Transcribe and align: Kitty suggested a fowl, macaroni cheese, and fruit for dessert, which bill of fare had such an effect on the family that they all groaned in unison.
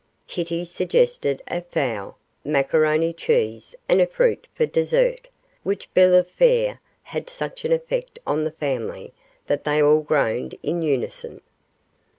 Kitty 0.25 0.65
suggested 0.65 1.43
a 1.47 1.61
fowl, 1.61 2.17
macaroni 2.43 3.13
cheese, 3.13 3.75
and 3.87 4.09
fruit 4.09 4.47
for 4.55 4.65
dessert, 4.65 5.27
which 5.61 5.93
bill 5.93 6.15
of 6.15 6.27
fare 6.27 6.79
had 7.03 7.29
such 7.29 7.65
an 7.65 7.71
effect 7.71 8.17
on 8.25 8.43
the 8.43 8.49
family 8.49 9.13
that 9.45 9.63
they 9.63 9.79
all 9.79 10.01
groaned 10.01 10.55
in 10.63 10.81
unison. 10.81 11.39